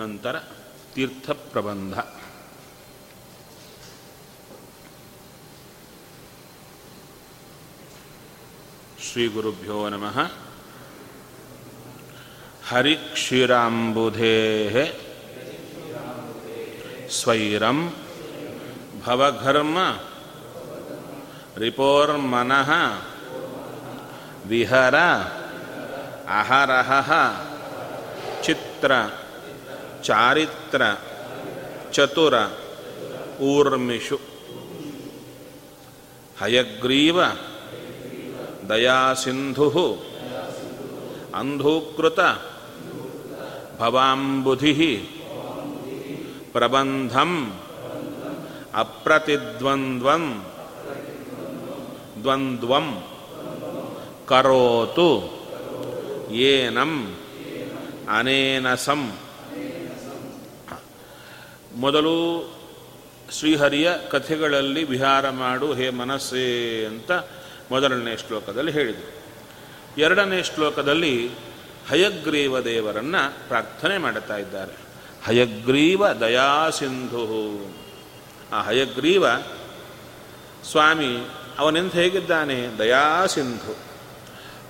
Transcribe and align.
ನಂತರ 0.00 0.36
ತೀರ್ಥ 0.94 1.26
ಪ್ರಬಂಧ 1.52 1.94
ಶ್ರೀ 9.06 9.24
ಗುರುಭ್ಯೋ 9.28 9.78
ನಮಃ 9.88 10.16
ಹರಿಕ್ಷೀರಾಂಬುಧೇ 12.68 14.36
ಸ್ವೈರಂ 17.10 17.78
ಭವಘರ್ಮ 19.04 19.78
ರಿಪೋರ್ಮನಃ 21.56 22.70
ವಿಹರ 24.46 24.96
ಅಹರಹ 26.38 26.90
ಚಿತ್ರ 28.44 28.92
ಚಾರಿತ್ರ 30.03 30.81
ಚತುರ 31.91 32.33
ಊರ್ಮಿಷು. 33.41 34.19
ಹಯಗ್ರೀವ 36.41 37.23
ದಯಾಸಿಂಧು 38.69 39.97
ಅಂಧೂಕೃತ 41.35 42.19
ಭವಾಂಬುಧಿ. 43.79 44.95
ಪ್ರಬಂಧಂ 46.51 47.59
ಅಪ್ರತಿದ್ವಂದ್ವಂ 48.75 50.45
ದ್ವಂದ್ವಂ. 52.23 53.03
ಕರೋತು 54.27 55.41
ಏನಂ 56.31 57.15
ಅನೇನಸಂ. 58.09 59.11
ಮೊದಲು 61.81 62.15
ಶ್ರೀಹರಿಯ 63.39 63.91
ಕಥೆಗಳಲ್ಲಿ 64.09 64.83
ವಿಹಾರ 64.83 65.29
ಮಾಡು, 65.29 65.73
ಹೇ 65.73 65.89
ಮನಸ್ಸೇ 65.89 66.85
ಅಂತ 66.85 67.11
ಮೊದಲನೇ 67.71 68.17
ಶ್ಲೋಕದಲ್ಲಿ 68.17 68.71
ಹೇಳಿದರು. 68.71 69.21
ಎರಡನೇ 69.97 70.43
ಶ್ಲೋಕದಲ್ಲಿ 70.43 71.29
ಹಯಗ್ರೀವ 71.89 72.59
ದೇವರನ್ನು 72.59 73.47
ಪ್ರಾರ್ಥನೆ 73.47 73.97
ಮಾಡುತ್ತಾ 73.97 74.37
ಇದ್ದಾರೆ. 74.37 74.73
ಹಯಗ್ರೀವ 75.25 76.07
ದಯಾಸಿಂಧು 76.07 77.23
ಆ 78.53 78.61
ಹಯಗ್ರೀವ 78.61 79.25
ಸ್ವಾಮಿ, 80.71 81.29
ಅವನೆಂತ 81.59 81.93
ಹೇಗಿದ್ದಾನೆ? 81.93 82.77
ದಯಾಸಿಂಧು 82.77 83.75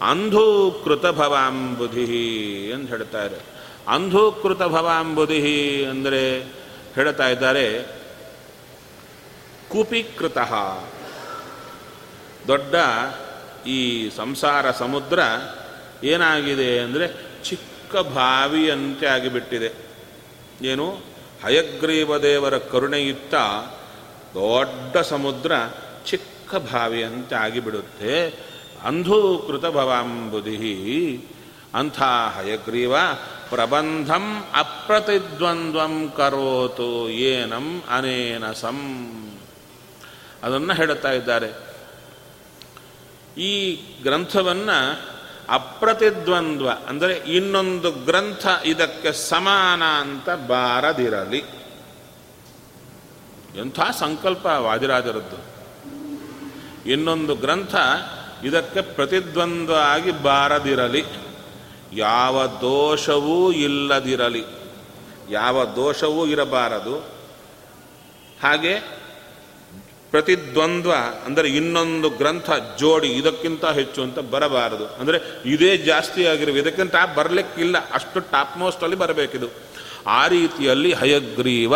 ಅಂಧೂಕೃತ 0.02 1.06
ಭವಾಂಬುಧಿ 1.06 2.72
ಅಂತ 2.72 2.90
ಹೇಳ್ತಾರೆ. 2.90 3.40
ಅಂಧೂಕೃತ 3.88 4.64
ಭವಾಂಬುಧಿ 4.64 5.86
ಅಂದರೆ 5.86 6.61
ಹೇಳ್ತಾ 6.96 7.28
ಇದ್ದಾರೆ, 7.28 7.86
ಕೂಪೀಕೃತ. 9.70 10.38
ದೊಡ್ಡ 12.48 12.76
ಈ 13.68 14.10
ಸಂಸಾರ 14.10 14.72
ಸಮುದ್ರ 14.72 15.20
ಏನಾಗಿದೆ 16.04 16.80
ಅಂದರೆ 16.80 17.08
ಚಿಕ್ಕ 17.44 17.96
ಬಾವಿಯಂತೆ 17.96 19.06
ಆಗಿಬಿಟ್ಟಿದೆ. 19.06 19.72
ಏನು? 20.62 20.98
ಹಯಗ್ರೀವ 21.44 22.18
ದೇವರ 22.18 22.58
ಕರುಣೆಯುತ್ತ 22.58 23.36
ದೊಡ್ಡ 24.34 24.98
ಸಮುದ್ರ 24.98 25.52
ಚಿಕ್ಕ 26.06 26.56
ಬಾವಿಯಂತೆ 26.56 27.36
ಆಗಿಬಿಡುತ್ತೆ. 27.36 28.30
ಅಂಧೂಕೃತ 28.84 29.62
ಭವಾಂಬುದಿ 29.62 31.30
ಅಂಥ 31.74 32.02
ಹಯಗ್ರೀವ 32.02 32.96
ಪ್ರಬಂಧಂ 33.52 34.46
ಅಪ್ರತಿದ್ವಂದ್ವಂ 34.56 36.14
ಕರೋತು 36.18 37.10
ಏನಂ 37.10 37.84
ಅನೇನ 37.90 38.52
ಸಂ. 38.52 39.40
ಅದನ್ನು 40.44 40.74
ಹೇಳುತ್ತಾ 40.74 41.12
ಇದ್ದಾರೆ. 41.12 41.72
ಈ 43.38 43.76
ಗ್ರಂಥವನ್ನು 44.04 45.02
ಅಪ್ರತಿದ್ವಂದ್ವ 45.50 46.70
ಅಂದರೆ 46.88 47.14
ಇನ್ನೊಂದು 47.14 47.92
ಗ್ರಂಥ 47.92 48.48
ಇದಕ್ಕೆ 48.66 49.12
ಸಮಾನ 49.12 49.84
ಅಂತ 49.84 50.30
ಬಾರದಿರಲಿ. 50.30 51.44
ಎಂಥ 53.58 53.80
ಸಂಕಲ್ಪ 54.00 54.46
ವಾದಿರಾಜರದ್ದು. 54.46 55.52
ಇನ್ನೊಂದು 56.90 57.36
ಗ್ರಂಥ 57.36 57.76
ಇದಕ್ಕೆ 58.44 58.82
ಪ್ರತಿದ್ವಂದ್ವ 58.82 59.76
ಆಗಿ 59.76 60.12
ಬಾರದಿರಲಿ. 60.12 61.21
ಯಾವ 61.94 62.46
ದೋಷವೂ 62.46 63.52
ಇಲ್ಲದಿರಲಿ. 63.52 64.44
ಯಾವ 65.30 65.66
ದೋಷವೂ 65.66 66.26
ಇರಬಾರದು. 66.26 66.96
ಹಾಗೆ 68.44 69.02
ಪ್ರತಿದ್ವಂದ್ವ 70.12 70.94
ಅಂದರೆ 71.26 71.50
ಇನ್ನೊಂದು 71.50 72.10
ಗ್ರಂಥ 72.10 72.50
ಜೋಡಿ 72.80 73.08
ಇದಕ್ಕಿಂತ 73.08 73.66
ಹೆಚ್ಚು 73.66 74.04
ಅಂತ 74.04 74.20
ಬರಬಾರದು. 74.20 74.88
ಅಂದರೆ 74.88 75.20
ಇದೇ 75.46 75.78
ಜಾಸ್ತಿ 75.78 76.26
ಆಗಿರುವ 76.26 76.58
ಇದಕ್ಕಿಂತ 76.58 76.96
ಬರಲಿಕ್ಕಿಲ್ಲ. 77.16 77.92
ಅಷ್ಟು 77.94 78.20
ಟಾಪ್ 78.20 78.58
ಮೋಸ್ಟಲ್ಲಿ 78.58 78.96
ಬರಬೇಕಿದು. 78.96 79.48
ಆ 80.08 80.28
ರೀತಿಯಲ್ಲಿ 80.28 80.94
ಹಯಗ್ರೀವ 80.94 81.76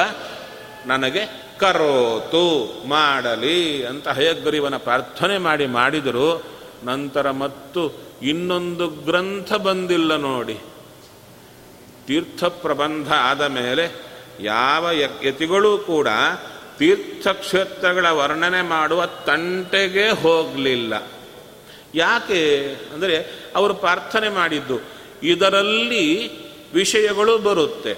ನನಗೆ 0.86 1.46
ಕರೋತು 1.60 2.74
ಮಾಡಲಿ 2.88 3.86
ಅಂತ 3.86 4.08
ಹಯಗ್ರೀವನ 4.08 4.78
ಪ್ರಾರ್ಥನೆ 4.78 5.38
ಮಾಡಿ 5.38 5.66
ಮಾಡಿದರು 5.66 6.55
ನಂತರ 6.86 7.32
ಮತ್ತು 7.32 7.84
ಇನ್ನೊಂದು 8.22 8.88
ಗ್ರಂಥ 8.88 9.54
ಬಂದಿಲ್ಲ 9.54 10.16
ನೋಡಿ. 10.16 10.58
ತೀರ್ಥ 12.08 12.44
ಪ್ರಬಂಧ 12.44 13.14
ಆದ 13.14 13.42
ಮೇಲೆ 13.42 13.86
ಯಾವ 14.40 14.90
ಯತಿಗಳೂ 15.26 15.78
ಕೂಡ 15.78 16.08
ತೀರ್ಥಕ್ಷೇತ್ರಗಳ 16.78 18.06
ವರ್ಣನೆ 18.10 18.62
ಮಾಡುವ 18.62 19.06
ತಂಟೆಗೆ 19.06 20.10
ಹೋಗಲಿಲ್ಲ. 20.10 20.94
ಯಾಕೆ? 21.96 22.42
ಅಂದರೆ 22.94 23.18
ಅವರು 23.56 23.74
ಪ್ರಾರ್ಥನೆ 23.74 24.30
ಮಾಡಿದ್ದು, 24.30 24.78
ಇದರಲ್ಲಿ 25.24 26.06
ವಿಷಯಗಳು 26.74 27.38
ಬರುತ್ತೆ. 27.38 27.96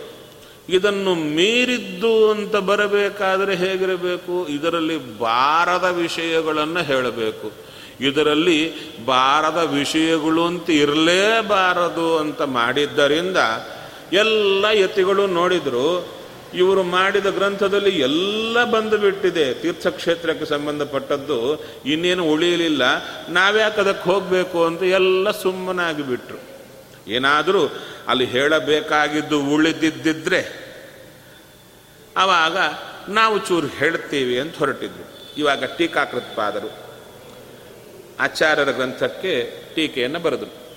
ಇದನ್ನು 0.70 1.16
ಮೀರಿದ್ದು 1.16 2.32
ಅಂತ 2.32 2.56
ಬರಬೇಕಾದರೆ 2.56 3.56
ಹೇಗಿರಬೇಕು? 3.56 4.48
ಇದರಲ್ಲಿ 4.48 4.98
ಬಾರದ 5.20 5.84
ವಿಷಯಗಳನ್ನು 5.84 6.82
ಹೇಳಬೇಕು. 6.84 7.67
ಇದರಲ್ಲಿ 8.00 8.74
ಬಾರದ 9.06 9.58
ವಿಷಯಗಳು 9.58 10.46
ಅಂತ 10.46 10.70
ಇರಲೇಬಾರದು 10.70 12.18
ಅಂತ 12.18 12.42
ಮಾಡಿದ್ದರಿಂದ 12.42 13.38
ಎಲ್ಲ 14.14 14.66
ಯತಿಗಳು 14.74 15.28
ನೋಡಿದರು. 15.28 16.18
ಇವರು 16.54 16.84
ಮಾಡಿದ 16.84 17.26
ಗ್ರಂಥದಲ್ಲಿ 17.26 18.00
ಎಲ್ಲ 18.00 18.64
ಬಂದು 18.64 18.98
ಬಿಟ್ಟಿದೆ 18.98 19.54
ತೀರ್ಥಕ್ಷೇತ್ರಕ್ಕೆ 19.54 20.46
ಸಂಬಂಧಪಟ್ಟದ್ದು 20.46 21.66
ಇನ್ನೇನು 21.86 22.26
ಉಳಿಯಲಿಲ್ಲ. 22.26 22.82
ನಾವ್ಯಾಕೆ 23.30 23.82
ಅದಕ್ಕೆ 23.82 24.04
ಹೋಗಬೇಕು 24.04 24.66
ಅಂತ 24.66 24.84
ಎಲ್ಲ 24.84 25.32
ಸುಮ್ಮನಾಗಿ 25.32 26.04
ಬಿಟ್ರು 26.04 26.58
ಏನಾದರೂ 27.12 27.68
ಅಲ್ಲಿ 28.08 28.26
ಹೇಳಬೇಕಾಗಿದ್ದು 28.26 29.46
ಉಳಿದಿದ್ದಿದ್ರೆ 29.46 30.68
ಆವಾಗ 32.18 32.58
ನಾವು 33.10 33.38
ಚೂರು 33.38 33.68
ಹೇಳ್ತೀವಿ 33.68 34.40
ಅಂತ 34.40 34.58
ಹೊರಟಿದ್ರು. 34.58 35.36
ಇವಾಗ 35.38 35.64
ಟೀಕಾಕೃತ್ಪಾದರು. 35.78 36.87
ಆಚಾರ್ಯರ 38.20 38.72
ಗ್ರಂಥಕ್ಕೆ 38.72 39.64
ಟೀಕೆಯನ್ನು 39.76 40.20
ಬರೆದರು. 40.20 40.68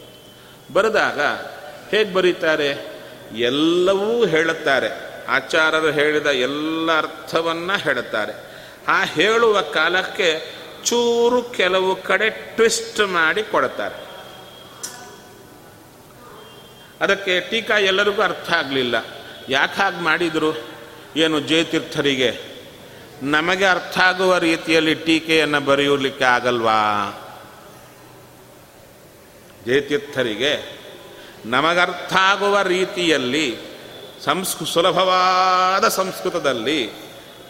ಬರೆದಾಗ 0.73 1.21
ಹೇಗೆ 1.91 2.15
ಬರೀತಾರೆ? 2.15 3.01
ಎಲ್ಲವೂ 3.37 4.27
ಹೇಳುತ್ತಾರೆ. 4.27 5.11
ಆಚಾರ್ಯರು 5.29 5.91
ಹೇಳಿದ 5.91 6.27
ಎಲ್ಲ 6.27 6.99
ಅರ್ಥವನ್ನು 6.99 7.79
ಹೇಳುತ್ತಾರೆ. 7.79 8.33
ಆ 8.89 9.05
ಹೇಳುವ 9.05 9.61
ಕಾಲಕ್ಕೆ 9.61 10.61
ಚೂರು 10.85 11.43
ಕೆಲವು 11.43 12.03
ಕಡೆ 12.03 12.31
ಟ್ವಿಸ್ಟ್ 12.31 13.01
ಮಾಡಿ 13.01 13.43
ಕೊಡುತ್ತಾರೆ. 13.43 14.11
ಅದಕ್ಕೆ 17.01 17.41
ಟೀಕಾ 17.41 17.79
ಎಲ್ಲರಿಗೂ 17.79 18.23
ಅರ್ಥ 18.23 18.53
ಆಗಲಿಲ್ಲ. 18.53 19.07
ಯಾಕೆ 19.49 19.83
ಹಾಗೆ 19.83 19.97
ಮಾಡಿದರು? 19.97 20.61
ಏನು 21.17 21.41
ಜಯತೀರ್ಥರಿಗೆ? 21.41 22.41
ನಮಗೆ 23.23 23.65
ಅರ್ಥ 23.65 23.99
ಆಗುವ 23.99 24.39
ರೀತಿಯಲ್ಲಿ 24.39 24.95
ಟೀಕೆಯನ್ನು 24.95 25.61
ಬರೆಯಲಿಕ್ಕೆ 25.61 26.25
ಆಗಲ್ವಾ? 26.25 26.77
ಜಯತೀರ್ಥರಿಗೆ 29.67 30.81
ನಮಗರ್ಥ 31.45 32.13
ಆಗುವ 32.13 32.63
ರೀತಿಯಲ್ಲಿ, 32.63 33.57
ಸಂಸ್ಕೃ, 34.25 34.65
ಸುಲಭವಾದ 34.65 35.89
ಸಂಸ್ಕೃತದಲ್ಲಿ 35.89 36.91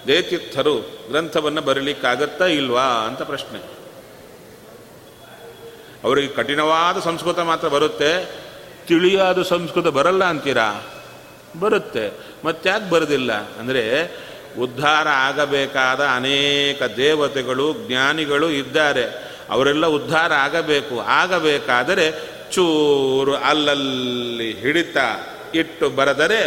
ಜಯತೀರ್ಥರು 0.07 0.75
ಗ್ರಂಥವನ್ನು 1.11 1.61
ಬರೀಲಿಕ್ಕಾಗತ್ತಾ 1.61 2.47
ಇಲ್ವಾ 2.47 2.83
ಅಂತ 2.83 3.23
ಪ್ರಶ್ನೆ. 3.23 3.81
ಅವರಿಗೆ 6.05 6.29
ಕಠಿಣವಾದ 6.29 7.01
ಸಂಸ್ಕೃತ 7.01 7.39
ಮಾತ್ರ 7.39 7.69
ಬರುತ್ತೆ. 7.69 8.41
ತಿಳಿಯಾದ 8.87 9.43
ಸಂಸ್ಕೃತ 9.43 9.87
ಬರಲ್ಲ 9.87 10.25
ಅಂತೀರಾ? 10.25 10.87
ಬರುತ್ತೆ. 11.61 12.12
ಮತ್ತ್ಯಾಕೆ 12.45 12.91
ಬರೋದಿಲ್ಲ? 12.91 13.33
ಅಂದರೆ 13.33 14.17
ಉದ್ಧಾರ 14.59 15.09
ಆಗಬೇಕಾದ 15.09 16.01
ಅನೇಕ 16.05 16.83
ದೇವತೆಗಳು, 16.83 17.75
ಜ್ಞಾನಿಗಳು 17.89 18.51
ಇದ್ದಾರೆ. 18.51 19.30
ಅವರೆಲ್ಲ 19.50 19.87
ಉದ್ಧಾರ 19.99 20.32
ಆಗಬೇಕು, 20.47 20.94
ಆಗಬೇಕಾದರೆ 21.00 22.06
ಚೂರು 22.52 23.35
ಅಲ್ಲಲ್ಲಿ 23.50 24.50
ಹಿಡಿತ 24.61 24.97
ಇಟ್ಟು 25.55 25.87
ಬರೆದರೆ 25.91 26.41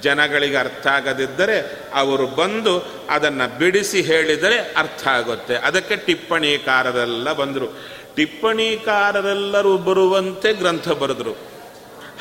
ಜನಗಳಿಗೆ 0.00 0.56
ಅರ್ಥ 0.56 0.86
ಆಗದಿದ್ದರೆ 0.86 1.56
ಅವರು 1.94 2.26
ಬಂದು 2.26 2.74
ಅದನ್ನು 3.10 3.46
ಬಿಡಿಸಿ 3.58 4.00
ಹೇಳಿದರೆ 4.02 4.58
ಅರ್ಥ 4.76 5.02
ಆಗುತ್ತೆ. 5.08 5.54
ಅದಕ್ಕೆ 5.56 5.96
ಟಿಪ್ಪಣಿಕಾರರೆಲ್ಲ 5.96 7.32
ಬಂದರು. 7.32 7.68
ಟಿಪ್ಪಣಿಕಾರರೆಲ್ಲರೂ 8.16 9.72
ಬರುವಂತೆ 9.78 10.52
ಗ್ರಂಥ 10.52 10.88
ಬರೆದರು. 11.02 11.34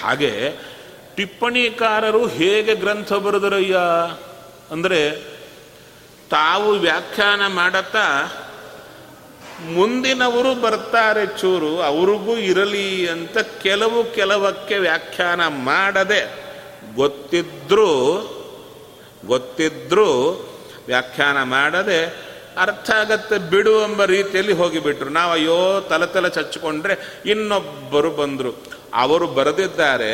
ಹಾಗೆ 0.03 0.31
ಟಿಪ್ಪಣಿಕಾರರು 1.15 2.21
ಹೇಗೆ 2.27 2.75
ಗ್ರಂಥ 2.75 3.13
ಬರೆದರಯ್ಯ? 3.13 3.77
ಅಂದರೆ 4.71 4.99
ತಾವು 6.29 6.69
ವ್ಯಾಖ್ಯಾನ 6.71 7.41
ಮಾಡತ್ತಾ 7.47 8.05
ಮುಂದಿನವರು 9.69 10.61
ಬರ್ತಾರೆ 10.61 11.25
ಚೂರು, 11.25 11.81
ಅವ್ರಿಗೂ 11.81 12.37
ಇರಲಿ 12.37 13.09
ಅಂತ 13.09 13.37
ಕೆಲವು 13.37 14.15
ಕೆಲವಕ್ಕೆ 14.15 14.77
ವ್ಯಾಖ್ಯಾನ 14.77 15.47
ಮಾಡದೆ 15.47 16.21
ಗೊತ್ತಿದ್ರೂ 16.95 17.91
ಗೊತ್ತಿದ್ರೂ 19.25 20.09
ವ್ಯಾಖ್ಯಾನ 20.87 21.43
ಮಾಡದೆ 21.43 22.31
ಅರ್ಥ 22.57 22.91
ಆಗತ್ತೆ 22.91 23.37
ಬಿಡು 23.37 23.81
ಎಂಬ 23.81 24.05
ರೀತಿಯಲ್ಲಿ 24.05 24.53
ಹೋಗಿಬಿಟ್ರು. 24.53 25.09
ನಾವು 25.09 25.31
ಅಯ್ಯೋ 25.31 25.81
ತಲೆ 25.81 26.05
ತಲೆ 26.05 26.29
ಚಚ್ಚಿಕೊಂಡ್ರೆ 26.29 27.21
ಇನ್ನೊಬ್ಬರು 27.25 28.11
ಬಂದರು. 28.11 28.63
ಅವರು 28.93 29.27
ಬರೆದಿದ್ದಾರೆ, 29.27 30.11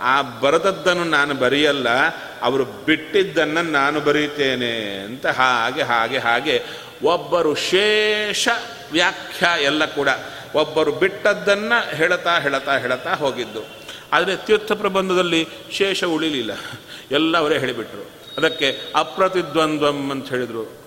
ಆ 0.00 0.22
ಬರೆದದ್ದನ್ನು 0.22 1.04
ನಾನು 1.04 1.34
ಬರೆಯಲ್ಲ, 1.34 1.88
ಅವರು 2.42 2.64
ಬಿಟ್ಟಿದ್ದನ್ನು 2.64 3.62
ನಾನು 3.62 4.00
ಬರೀತೇನೆ 4.00 4.98
ಅಂತ 5.04 5.26
ಹಾಗೆ 5.26 5.82
ಹಾಗೆ 5.82 6.18
ಹಾಗೆ 6.18 6.62
ಒಬ್ಬರು 7.04 7.54
ಶೇಷ 7.54 8.48
ವ್ಯಾಖ್ಯಾ 8.94 9.56
ಎಲ್ಲ 9.56 9.84
ಕೂಡ. 9.84 10.08
ಒಬ್ಬರು 10.54 10.92
ಬಿಟ್ಟದ್ದನ್ನು 10.92 11.96
ಹೇಳತಾ 11.96 12.38
ಹೇಳತಾ 12.38 12.78
ಹೇಳ್ತಾ 12.78 13.14
ಹೋಗಿದ್ದು. 13.14 13.60
ಆದರೆ 14.12 14.36
ತೀರ್ಥ 14.36 14.72
ಪ್ರಬಂಧದಲ್ಲಿ 14.72 15.48
ಶೇಷ 15.72 16.04
ಉಳಿಲಿಲ್ಲ. 16.04 16.50
ಎಲ್ಲ 17.10 17.38
ಅವರೇ 17.38 17.58
ಹೇಳಿಬಿಟ್ರು. 17.58 18.10
ಅದಕ್ಕೆ 18.38 18.80
ಅಪ್ರತಿದ್ವಂದ್ವಂ 18.96 20.10
ಅಂತ 20.10 20.28
ಹೇಳಿದರು. 20.28 20.84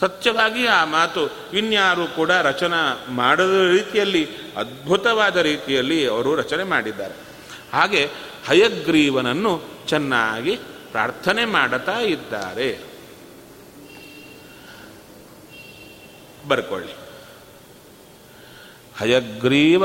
ಸತ್ಯವಾಗಿ 0.00 0.66
ಆ 0.66 0.84
ಮಾತು 0.84 1.30
ಇನ್ಯಾರು 1.52 2.06
ಕೂಡ 2.06 2.30
ರಚನಾ 2.30 3.06
ಮಾಡದ 3.08 3.70
ರೀತಿಯಲ್ಲಿ, 3.70 4.28
ಅದ್ಭುತವಾದ 4.56 5.36
ರೀತಿಯಲ್ಲಿ 5.36 6.06
ಅವರು 6.06 6.34
ರಚನೆ 6.34 6.64
ಮಾಡಿದ್ದಾರೆ. 6.64 7.14
ಹಾಗೆ 7.72 8.10
ಹಯಗ್ರೀವನನ್ನು 8.46 9.62
ಚೆನ್ನಾಗಿ 9.88 10.56
ಪ್ರಾರ್ಥನೆ 10.92 11.44
ಮಾಡುತ್ತಾ 11.44 11.98
ಇದ್ದಾರೆ. 11.98 12.78
ಬರ್ಕೊಳ್ಳಿ. 16.48 17.09
ಹಯಗ್ರೀವ 19.00 19.84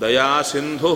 ದಯಾಸಿಂಧು 0.00 0.92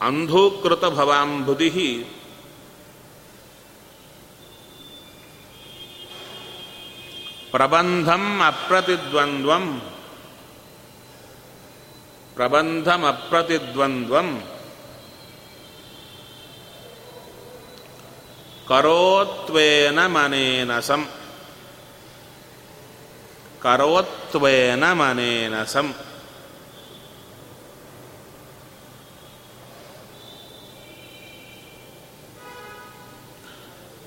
ಅಂಧೂಕೃತ 0.00 0.84
ಭವಾಂಬುಧಿ 0.96 1.70
ಪ್ರಬಂಧಂ 7.50 8.42
ಅಪ್ರತಿದ್ವಂದ್ವಂ. 8.46 9.80
ಪ್ರಬಂಧಂ 12.34 13.04
ಅಪ್ರತಿದ್ವಂದ್ವಂ. 13.04 14.42
ಕರೋತ್ವೇನ 18.68 20.06
ಮನೇನ 20.06 20.80
ಸಂ. 20.80 21.08
ಕರೋತ್ವೇನ 23.62 24.92
ಮನೇನ 24.92 25.64
ಸಂ. 25.64 25.94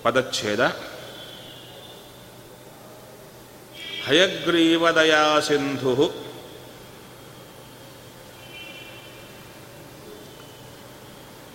ಪದಚ್ಛೇದ. 0.04 0.93
ಹಯಗ್ರೀವದಯಾ 4.08 5.40
ಸಿಂಧು 5.40 6.24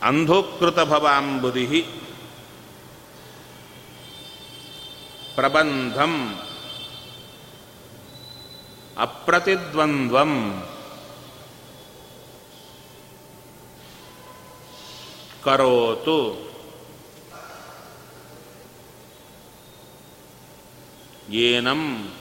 ಅಂಧೋಕೃತ 0.02 0.74
ಭವಾಂಬುಧಿ 0.74 1.86
ಪ್ರಬಂಧಂ. 5.34 6.40
ಅಪ್ರತಿದ್ವಂದ್ವಂ. 8.98 10.62
ಕರೋತು. 15.44 16.48
ಏನಂ. 21.30 22.14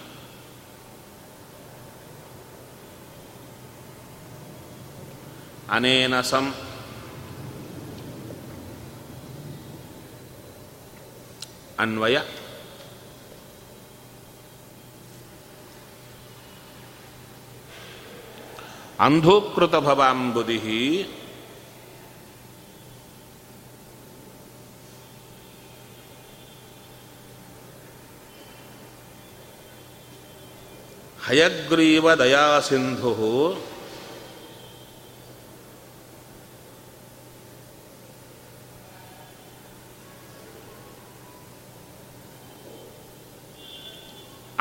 ಅನೇನ 5.72 6.22
ಸಂ 6.22 6.54
ಅನ್ವಯ. 11.80 12.18
ಅಂಧೋಕೃತ 19.00 19.76
ಭವಾಂಬುಧಿ 19.76 21.04
ಹಯಗ್ರೀವ 31.28 32.14
ದಯಾಸಿಂಧು 32.14 33.77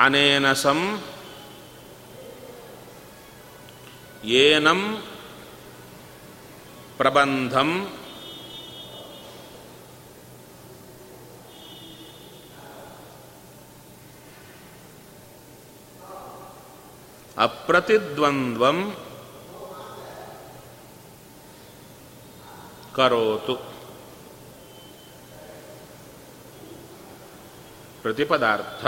ಅನೇನ 0.06 0.46
ಸಂ 0.62 0.80
ಏನಂ 4.38 4.80
ಪ್ರಬಂಧಂ 6.96 7.70
ಅಪ್ರತಿದ್ವಂದ್ವಂ 17.46 18.78
ಕರೋತು 22.92 23.54
ಪ್ರತಿಪದಾರ್ಥ 28.02 28.82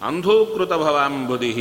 ಅಂಧೂಕೃತ 0.00 0.72
ಭವಾಂಬುದಿ 0.76 1.52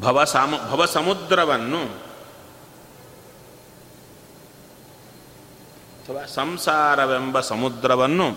ಭವ 0.00 0.24
ಸಾಮ 0.24 0.54
ಭವ 0.70 0.82
ಸಮುದ್ರವನ್ನು 0.86 1.82
ಅಥವಾ 5.98 6.22
ಸಂಸಾರವೆಂಬ 6.34 7.40
ಸಮುದ್ರವನ್ನು 7.50 8.28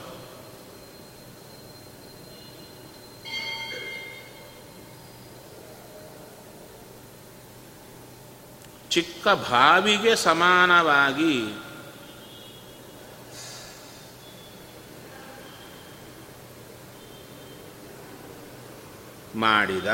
ಚಿಕ್ಕ 8.92 9.28
ಬಾವಿಗೆ 9.52 10.16
ಸಮಾನವಾಗಿ 10.16 11.34
ಮಾಡಿದ 19.42 19.90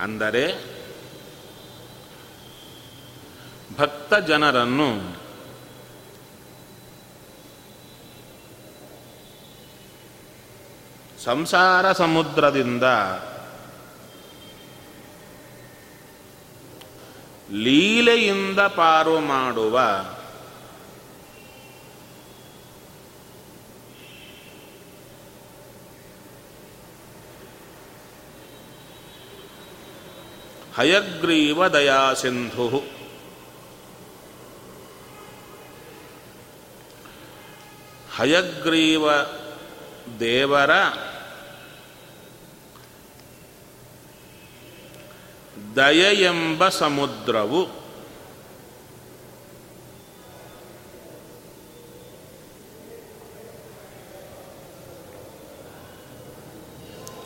ಅಂದರೆ 0.00 0.44
ಭಕ್ತ 3.78 4.14
ಜನರನ್ನು 4.20 4.88
ಸಂಸಾರ 11.24 11.92
ಸಮುದ್ರದಿಂದ 11.92 12.86
ಲೀಲೆಯಿಂದ 17.56 18.60
ಪಾರು 18.76 19.20
ಮಾಡುವ 19.26 19.76
ಹಯಗ್ರೀವ 30.76 31.68
ದಯಾ 31.68 32.14
ಸಿಂಧು. 32.14 32.82
ಹಯಗ್ರೀವ 38.16 39.12
ದೇವರ 40.20 40.70
ದಯೆಯೆಂಬ 45.76 46.68
ಸಮುದ್ರವು 46.68 47.62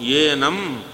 ಏನಂ 0.00 0.85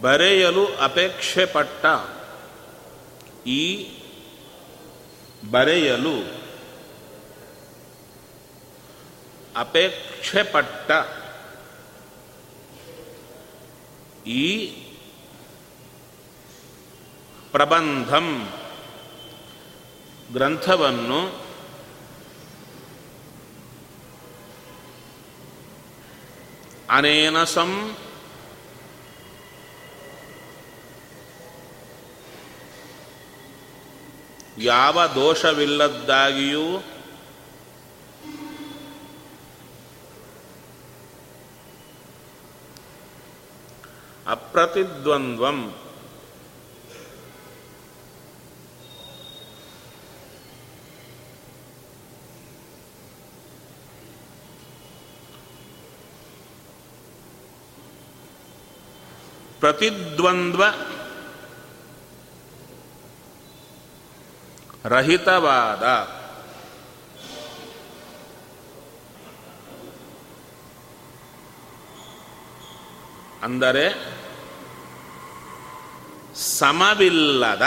ಬರೆಯಲು 0.00 0.64
ಅಪೇಕ್ಷೆ 0.80 1.44
ಪಟ್ಟ 1.46 1.84
ಈ 3.46 3.62
ಬರೆಯಲು 5.50 6.16
ಅಪೇಕ್ಷೆ 9.56 10.42
ಪಟ್ಟ 10.44 10.90
ಈ 14.38 14.44
ಪ್ರಬಂಧಂ 17.50 18.26
ಗ್ರಂಥವನ್ನು 20.32 21.20
ಅನೇನ 26.90 27.38
ಸಂ 27.44 27.70
ಯಾವ 34.58 35.06
ದೋಷವಿಲ್ಲದ್ದಾಗಿಯೂ 35.06 36.84
ಅಪ್ರತಿದ್ವಂದ್ವಂ. 44.26 45.74
ಪ್ರತಿದ್ವಂದ್ವ 59.60 60.62
ರಹಿತವಾದ. 64.88 65.82
ಅಂದರೆ 73.42 74.16
ಸಮವಿಲ್ಲದ 76.34 77.62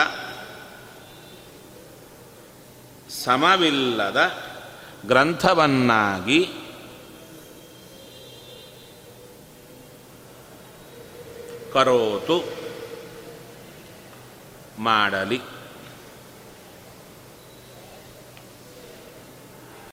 ಸಮವಿಲ್ಲದ 3.10 4.20
ಗ್ರಂಥವನ್ನಾಗಿ 5.06 6.46
ಕರೋತು 11.74 12.44
ಮಾಡಲಿ. 14.80 15.59